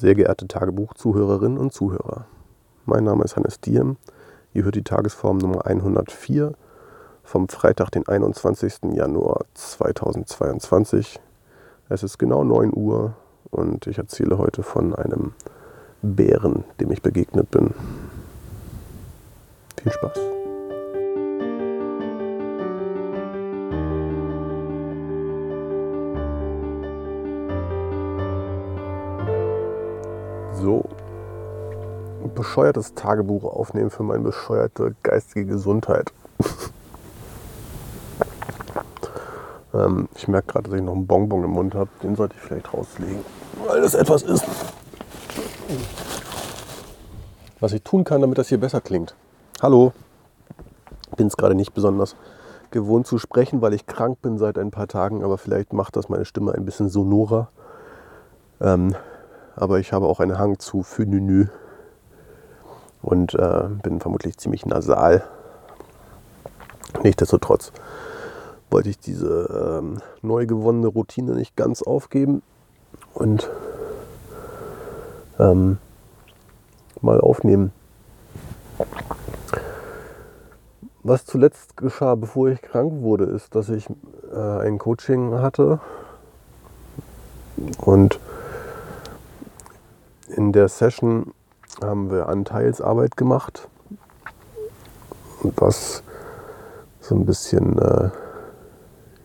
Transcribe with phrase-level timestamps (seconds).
[0.00, 2.26] Sehr geehrte Tagebuchzuhörerinnen und Zuhörer,
[2.86, 3.96] mein Name ist Hannes Diem.
[4.54, 6.52] Ihr hört die Tagesform Nummer 104
[7.24, 8.92] vom Freitag, den 21.
[8.92, 11.18] Januar 2022.
[11.88, 13.14] Es ist genau 9 Uhr
[13.50, 15.32] und ich erzähle heute von einem
[16.00, 17.74] Bären, dem ich begegnet bin.
[19.82, 20.37] Viel Spaß.
[30.60, 30.84] So,
[32.34, 36.12] bescheuertes Tagebuch aufnehmen für meine bescheuerte geistige Gesundheit.
[39.74, 41.90] ähm, ich merke gerade, dass ich noch einen Bonbon im Mund habe.
[42.02, 43.24] Den sollte ich vielleicht rauslegen,
[43.66, 44.44] weil das etwas ist.
[47.60, 49.14] Was ich tun kann, damit das hier besser klingt.
[49.62, 49.92] Hallo.
[51.16, 52.16] Bin es gerade nicht besonders
[52.72, 56.08] gewohnt zu sprechen, weil ich krank bin seit ein paar Tagen, aber vielleicht macht das
[56.08, 57.48] meine Stimme ein bisschen sonorer.
[58.60, 58.96] Ähm,
[59.60, 61.48] aber ich habe auch einen Hang zu Phönynü
[63.02, 65.24] und äh, bin vermutlich ziemlich nasal.
[67.02, 67.72] Nichtsdestotrotz
[68.70, 72.42] wollte ich diese ähm, neu gewonnene Routine nicht ganz aufgeben
[73.14, 73.48] und
[75.38, 75.78] ähm,
[77.00, 77.72] mal aufnehmen.
[81.02, 83.88] Was zuletzt geschah, bevor ich krank wurde, ist, dass ich
[84.32, 85.80] äh, ein Coaching hatte
[87.78, 88.20] und
[90.38, 91.32] in der Session
[91.82, 93.68] haben wir Anteilsarbeit gemacht,
[95.42, 96.04] was
[97.00, 98.10] so ein bisschen, äh,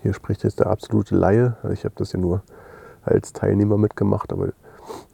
[0.00, 2.42] hier spricht jetzt der absolute Laie, ich habe das ja nur
[3.04, 4.52] als Teilnehmer mitgemacht, aber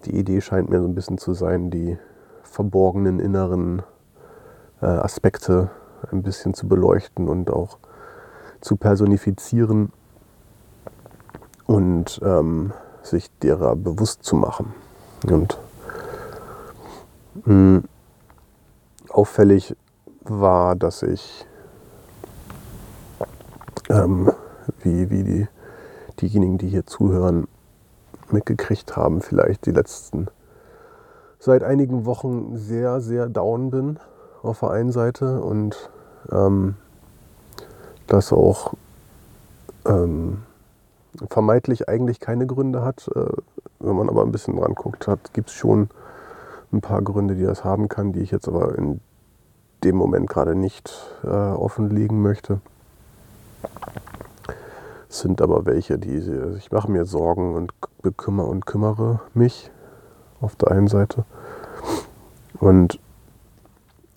[0.04, 1.98] die Idee scheint mir so ein bisschen zu sein, die
[2.44, 3.82] verborgenen inneren
[4.80, 5.68] äh, Aspekte
[6.12, 7.78] ein bisschen zu beleuchten und auch
[8.60, 9.90] zu personifizieren
[11.66, 14.72] und ähm, sich derer bewusst zu machen.
[15.28, 15.58] Und
[17.44, 17.84] hm.
[19.08, 19.74] Auffällig
[20.22, 21.46] war, dass ich,
[23.88, 24.30] ähm,
[24.82, 25.48] wie, wie die,
[26.20, 27.48] diejenigen, die hier zuhören,
[28.30, 30.28] mitgekriegt haben, vielleicht die letzten
[31.38, 33.98] seit einigen Wochen sehr, sehr down bin
[34.42, 35.90] auf der einen Seite und
[36.30, 36.76] ähm,
[38.06, 38.74] das auch
[39.86, 40.42] ähm,
[41.30, 43.08] vermeintlich eigentlich keine Gründe hat.
[43.14, 43.32] Äh,
[43.80, 45.88] wenn man aber ein bisschen dran guckt hat, gibt es schon
[46.72, 49.00] ein paar Gründe, die das haben kann, die ich jetzt aber in
[49.84, 50.92] dem Moment gerade nicht
[51.24, 52.60] äh, offenlegen möchte.
[55.08, 59.70] Es sind aber welche, die also ich mache mir Sorgen und bekümmere und kümmere mich
[60.40, 61.24] auf der einen Seite
[62.60, 63.00] und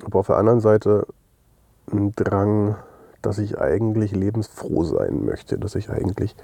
[0.04, 1.08] aber auf der anderen Seite
[1.92, 2.76] ein Drang,
[3.22, 6.36] dass ich eigentlich lebensfroh sein möchte, dass ich eigentlich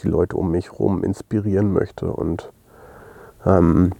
[0.00, 2.50] die Leute um mich herum inspirieren möchte und
[3.44, 3.92] ähm,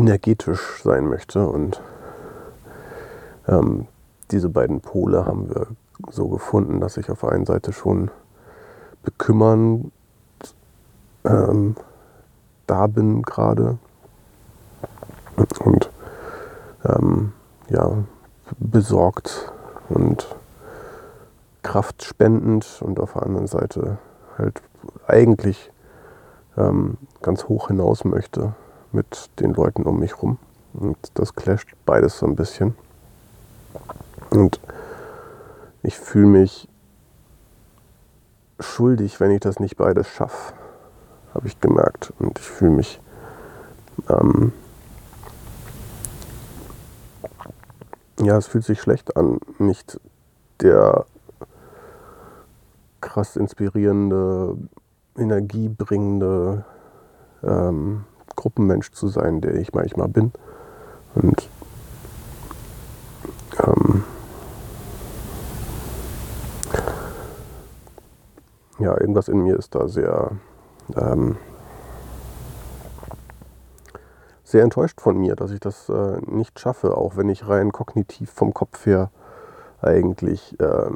[0.00, 1.46] energetisch sein möchte.
[1.46, 1.80] Und
[3.46, 3.86] ähm,
[4.30, 5.66] diese beiden Pole haben wir
[6.10, 8.10] so gefunden, dass ich auf der einen Seite schon
[9.02, 9.92] bekümmernd
[11.24, 11.76] ähm,
[12.66, 13.78] da bin gerade
[15.64, 15.90] und
[16.84, 17.32] ähm,
[17.68, 17.90] ja,
[18.58, 19.52] besorgt
[19.88, 20.34] und
[21.62, 23.98] kraftspendend und auf der anderen Seite
[24.38, 24.62] halt
[25.06, 25.70] eigentlich
[26.56, 28.54] ähm, ganz hoch hinaus möchte
[28.92, 30.38] mit den Leuten um mich rum.
[30.72, 32.74] Und das clasht beides so ein bisschen.
[34.30, 34.60] Und
[35.82, 36.68] ich fühle mich
[38.58, 40.54] schuldig, wenn ich das nicht beides schaffe,
[41.34, 42.12] habe ich gemerkt.
[42.18, 43.00] Und ich fühle mich
[44.08, 44.52] ähm,
[48.22, 50.00] ja, es fühlt sich schlecht an, nicht
[50.60, 51.06] der
[53.00, 54.56] krass inspirierende,
[55.16, 56.64] energiebringende
[57.42, 58.04] ähm,
[58.40, 60.32] Gruppenmensch zu sein, der ich manchmal bin.
[61.14, 61.50] Und
[63.62, 64.04] ähm,
[68.78, 70.30] ja, irgendwas in mir ist da sehr,
[70.96, 71.36] ähm,
[74.42, 78.30] sehr enttäuscht von mir, dass ich das äh, nicht schaffe, auch wenn ich rein kognitiv
[78.30, 79.10] vom Kopf her
[79.82, 80.90] eigentlich äh,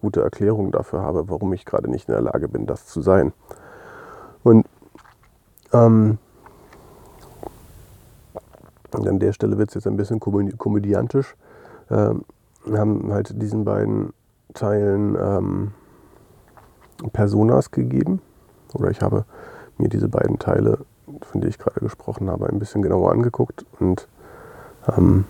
[0.00, 3.34] gute Erklärungen dafür habe, warum ich gerade nicht in der Lage bin, das zu sein.
[4.42, 4.66] Und
[5.74, 6.18] ähm,
[8.96, 11.36] und an der Stelle wird es jetzt ein bisschen komödiantisch.
[11.90, 12.24] Ähm,
[12.64, 14.12] wir haben halt diesen beiden
[14.54, 15.72] Teilen ähm,
[17.12, 18.20] Personas gegeben.
[18.74, 19.24] Oder ich habe
[19.78, 20.78] mir diese beiden Teile,
[21.22, 23.64] von denen ich gerade gesprochen habe, ein bisschen genauer angeguckt.
[23.78, 24.08] Und
[24.96, 25.24] ähm,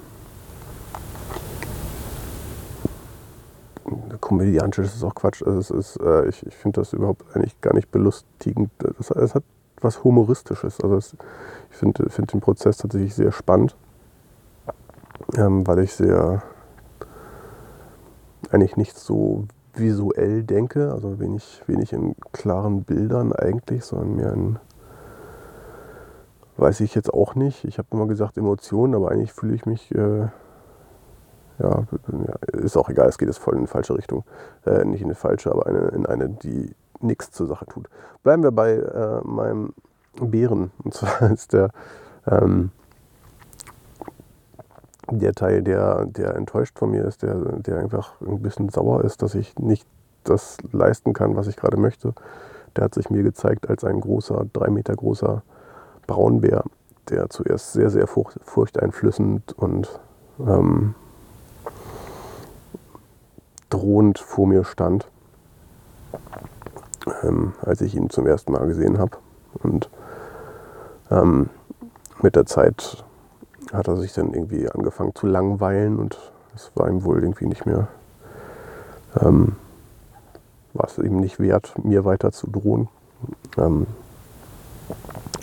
[4.20, 5.42] komödiantisch ist auch Quatsch.
[5.42, 8.70] Also es ist, äh, ich, ich finde das überhaupt eigentlich gar nicht belustigend.
[8.98, 9.44] Es hat
[9.80, 10.80] was Humoristisches.
[10.80, 11.16] Also es,
[11.70, 13.76] ich finde find den Prozess tatsächlich sehr spannend,
[15.36, 16.42] ähm, weil ich sehr
[18.50, 24.58] eigentlich nicht so visuell denke, also wenig, wenig in klaren Bildern eigentlich, sondern mehr in,
[26.56, 27.64] weiß ich jetzt auch nicht.
[27.64, 30.28] Ich habe immer gesagt Emotionen, aber eigentlich fühle ich mich, äh,
[31.58, 31.84] ja,
[32.52, 34.24] ist auch egal, es geht jetzt voll in die falsche Richtung.
[34.64, 37.88] Äh, nicht in eine falsche, aber eine, in eine, die nichts zur Sache tut.
[38.22, 39.74] Bleiben wir bei äh, meinem
[40.20, 40.70] Bären.
[40.82, 41.70] Und zwar ist der,
[42.26, 42.70] ähm,
[45.10, 49.22] der Teil, der, der enttäuscht von mir ist, der, der einfach ein bisschen sauer ist,
[49.22, 49.86] dass ich nicht
[50.24, 52.14] das leisten kann, was ich gerade möchte.
[52.74, 55.42] Der hat sich mir gezeigt als ein großer, drei Meter großer
[56.06, 56.64] Braunbär,
[57.08, 60.00] der zuerst sehr, sehr furcht, furchteinflößend und
[60.40, 60.94] ähm,
[63.70, 65.08] drohend vor mir stand,
[67.22, 69.16] ähm, als ich ihn zum ersten Mal gesehen habe.
[69.62, 69.90] Und
[71.10, 71.50] ähm,
[72.22, 73.04] mit der Zeit
[73.72, 76.18] hat er sich dann irgendwie angefangen zu langweilen und
[76.54, 77.88] es war ihm wohl irgendwie nicht mehr,
[79.20, 79.56] ähm,
[80.72, 82.88] war es ihm nicht wert, mir weiter zu drohen.
[83.56, 83.86] Ähm,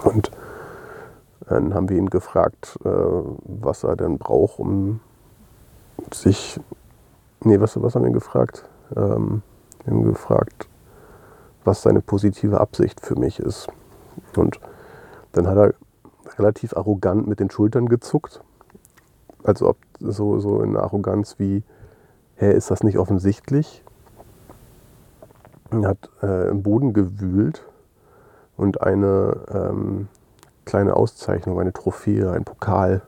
[0.04, 0.32] und
[1.48, 5.00] dann haben wir ihn gefragt, äh, was er denn braucht, um
[6.12, 6.60] sich,
[7.44, 8.64] nee, was, was haben wir ihn gefragt?
[8.96, 9.42] Ähm,
[9.84, 10.68] wir haben gefragt,
[11.66, 13.68] was seine positive Absicht für mich ist.
[14.36, 14.60] Und
[15.32, 15.74] dann hat er
[16.38, 18.42] relativ arrogant mit den Schultern gezuckt.
[19.44, 21.64] Also ob so, so in Arroganz wie,
[22.36, 23.84] hä, ist das nicht offensichtlich?
[25.72, 27.66] Er hat äh, im Boden gewühlt
[28.58, 30.08] und eine ähm,
[30.66, 33.02] kleine Auszeichnung, eine Trophäe, ein Pokal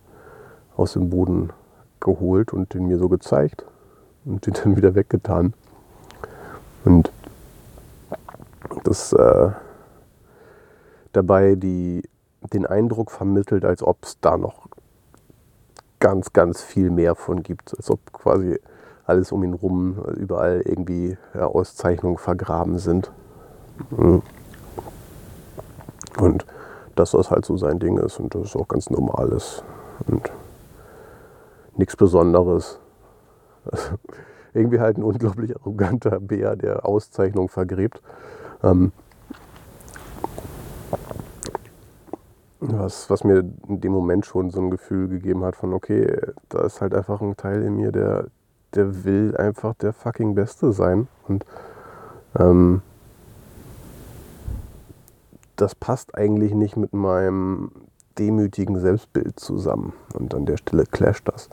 [0.76, 1.52] aus dem Boden
[2.00, 3.66] geholt und den mir so gezeigt
[4.26, 5.54] und den dann wieder weggetan.
[6.84, 7.12] Und
[8.88, 9.52] das äh,
[11.12, 12.04] dabei die
[12.54, 14.68] den Eindruck vermittelt, als ob es da noch
[16.00, 17.76] ganz, ganz viel mehr von gibt.
[17.76, 18.60] Als ob quasi
[19.06, 23.12] alles um ihn rum, überall irgendwie ja, Auszeichnungen vergraben sind.
[23.90, 24.22] Mhm.
[26.20, 26.46] Und
[26.96, 29.64] dass das halt so sein Ding ist und das ist auch ganz normal ist.
[30.08, 30.32] Und
[31.76, 32.80] nichts Besonderes.
[33.70, 33.96] Also,
[34.54, 38.02] irgendwie halt ein unglaublich arroganter Bär, der Auszeichnungen vergräbt.
[38.66, 38.92] Ähm,
[42.68, 46.20] Was, was mir in dem Moment schon so ein Gefühl gegeben hat von, okay,
[46.50, 48.28] da ist halt einfach ein Teil in mir, der,
[48.74, 51.08] der will einfach der fucking Beste sein.
[51.28, 51.46] Und
[52.40, 52.82] ähm,
[55.58, 57.72] das passt eigentlich nicht mit meinem
[58.18, 59.94] demütigen Selbstbild zusammen.
[60.14, 61.50] Und an der Stelle clasht das.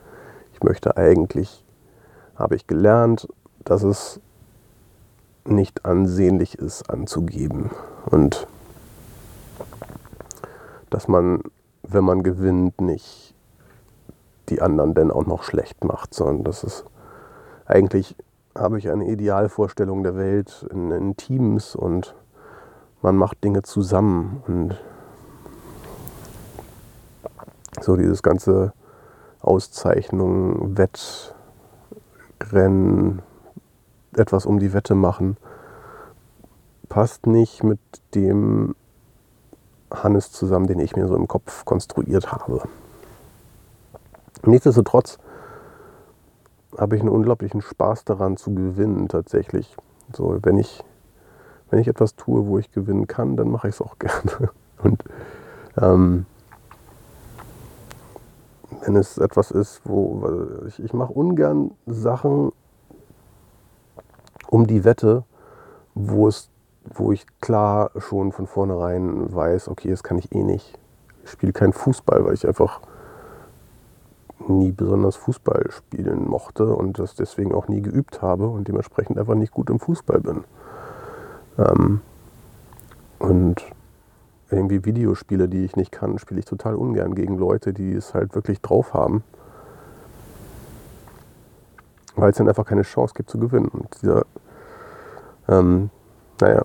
[0.55, 1.63] Ich möchte eigentlich,
[2.37, 3.29] habe ich gelernt,
[3.65, 4.21] dass es
[5.45, 7.71] nicht ansehnlich ist anzugeben.
[8.07, 8.47] Und
[10.91, 11.43] dass man,
[11.83, 13.35] wenn man gewinnt, nicht
[14.49, 16.85] die anderen denn auch noch schlecht macht, sondern dass es
[17.67, 18.17] eigentlich
[18.57, 22.15] habe ich eine Idealvorstellung der Welt in, in Teams und
[23.01, 24.79] man macht Dinge zusammen und
[27.81, 28.75] so dieses ganze
[29.41, 30.77] Auszeichnung,
[32.39, 33.23] Wettrennen,
[34.17, 35.37] etwas um die Wette machen,
[36.89, 37.81] passt nicht mit
[38.15, 38.75] dem
[39.93, 42.63] Hannes zusammen, den ich mir so im Kopf konstruiert habe.
[44.45, 45.19] Nichtsdestotrotz
[46.77, 49.77] habe ich einen unglaublichen Spaß daran zu gewinnen tatsächlich.
[50.15, 50.83] So, wenn ich,
[51.71, 54.51] wenn ich etwas tue, wo ich gewinnen kann, dann mache ich es auch gerne.
[54.83, 55.05] Und
[55.81, 56.27] ähm,
[58.85, 62.53] wenn es etwas ist, wo ich, ich mache ungern Sachen
[64.53, 65.25] um die Wette,
[65.95, 66.51] wo es
[66.85, 70.79] wo ich klar schon von vornherein weiß, okay, das kann ich eh nicht.
[71.25, 72.81] Ich spiele keinen Fußball, weil ich einfach
[74.49, 79.37] nie besonders Fußball spielen mochte und das deswegen auch nie geübt habe und dementsprechend einfach
[79.37, 80.45] nicht gut im Fußball bin.
[81.57, 82.01] Ähm,
[83.21, 83.65] und
[84.51, 88.35] irgendwie Videospiele, die ich nicht kann, spiele ich total ungern gegen Leute, die es halt
[88.35, 89.23] wirklich drauf haben.
[92.17, 93.69] Weil es dann einfach keine Chance gibt zu gewinnen.
[93.69, 94.27] Und dieser,
[95.49, 95.91] ähm,
[96.41, 96.65] naja,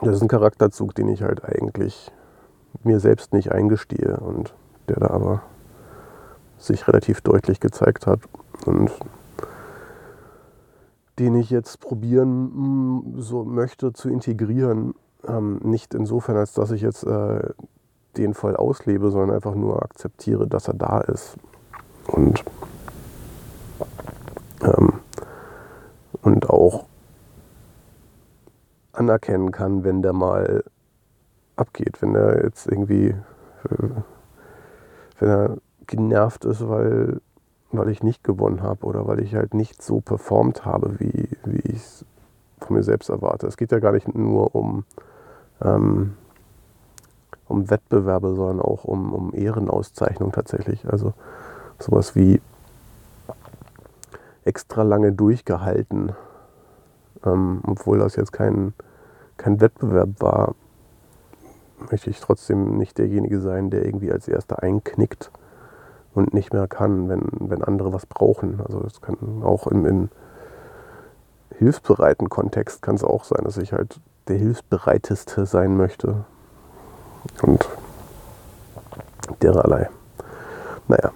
[0.00, 2.12] das ist ein Charakterzug, den ich halt eigentlich
[2.84, 4.54] mir selbst nicht eingestehe und
[4.88, 5.42] der da aber
[6.56, 8.20] sich relativ deutlich gezeigt hat
[8.64, 8.90] und
[11.18, 14.94] den ich jetzt probieren mm, so möchte zu integrieren.
[15.26, 17.50] Ähm, nicht insofern, als dass ich jetzt äh,
[18.16, 21.36] den voll auslebe, sondern einfach nur akzeptiere, dass er da ist.
[22.06, 22.44] Und,
[24.62, 25.00] ähm,
[26.22, 26.86] und auch
[29.08, 30.62] anerkennen kann, wenn der mal
[31.56, 33.88] abgeht, wenn er jetzt irgendwie, äh,
[35.18, 37.20] wenn er genervt ist, weil,
[37.72, 41.60] weil ich nicht gewonnen habe oder weil ich halt nicht so performt habe, wie, wie
[41.60, 42.04] ich es
[42.60, 43.46] von mir selbst erwarte.
[43.46, 44.84] Es geht ja gar nicht nur um,
[45.62, 46.14] ähm,
[47.46, 50.86] um Wettbewerbe, sondern auch um, um Ehrenauszeichnung tatsächlich.
[50.86, 51.14] Also
[51.78, 52.40] sowas wie
[54.44, 56.12] extra lange durchgehalten,
[57.24, 58.74] ähm, obwohl das jetzt kein,
[59.38, 60.54] kein Wettbewerb war,
[61.90, 65.30] möchte ich trotzdem nicht derjenige sein, der irgendwie als erster einknickt
[66.14, 68.60] und nicht mehr kann, wenn, wenn andere was brauchen.
[68.60, 70.10] Also es kann auch im, in
[71.56, 76.24] hilfsbereiten Kontext kann es auch sein, dass ich halt der hilfsbereiteste sein möchte.
[77.42, 77.68] Und
[79.42, 79.88] dererlei.
[80.86, 81.12] Naja.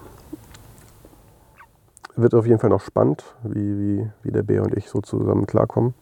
[2.14, 5.46] Wird auf jeden Fall noch spannend, wie, wie, wie der Bär und ich so zusammen
[5.46, 5.94] klarkommen.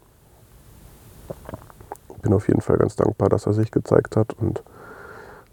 [2.23, 4.63] Bin auf jeden Fall ganz dankbar, dass er sich gezeigt hat und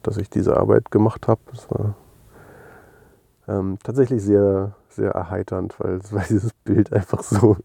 [0.04, 1.42] dass ich diese Arbeit gemacht habe.
[1.54, 1.96] Es war
[3.48, 7.58] ähm, tatsächlich sehr, sehr erheiternd, weil, weil dieses Bild einfach so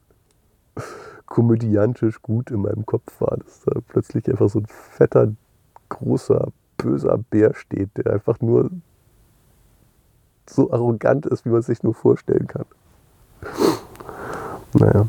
[1.27, 5.33] komödiantisch gut in meinem Kopf war, dass da plötzlich einfach so ein fetter,
[5.89, 8.71] großer, böser Bär steht, der einfach nur
[10.49, 12.67] so arrogant ist, wie man sich nur vorstellen kann.
[14.75, 15.07] Naja.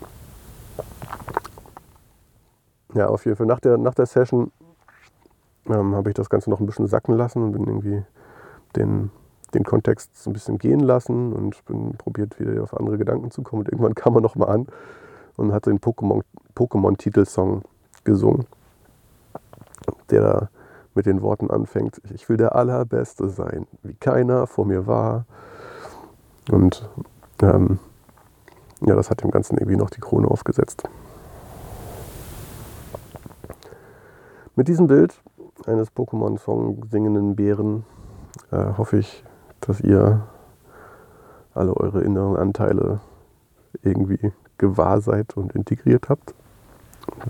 [2.96, 3.48] Ja, auf jeden Fall.
[3.48, 4.52] Nach der, nach der Session
[5.68, 8.04] ähm, habe ich das Ganze noch ein bisschen sacken lassen und bin irgendwie
[8.76, 9.12] den,
[9.54, 13.42] den Kontext so ein bisschen gehen lassen und bin probiert wieder auf andere Gedanken zu
[13.42, 13.62] kommen.
[13.62, 14.68] Und irgendwann kam er nochmal an
[15.38, 17.64] und hat den Pokémon-Titelsong
[18.04, 18.46] gesungen,
[20.10, 20.50] der da
[20.96, 25.26] mit den Worten anfängt, ich will der Allerbeste sein, wie keiner vor mir war.
[26.52, 26.88] Und
[27.42, 27.80] ähm,
[28.82, 30.84] ja, das hat dem Ganzen irgendwie noch die Krone aufgesetzt.
[34.56, 35.20] Mit diesem Bild
[35.66, 37.86] eines Pokémon-Song singenden Bären
[38.52, 39.24] äh, hoffe ich,
[39.62, 40.28] dass ihr
[41.56, 43.00] alle eure inneren Anteile
[43.82, 46.36] irgendwie gewahr seid und integriert habt.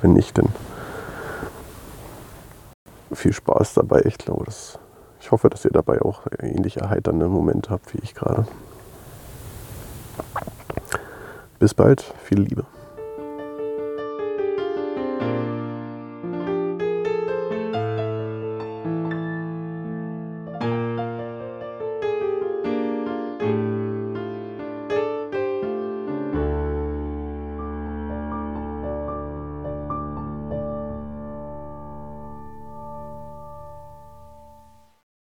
[0.02, 0.50] Wenn nicht, dann
[3.14, 4.02] viel Spaß dabei.
[4.04, 4.78] Ich glaube, das,
[5.22, 8.46] ich hoffe, dass ihr dabei auch ähnlich erheiternde Momente habt wie ich gerade.
[11.58, 12.66] Bis bald, viel Liebe.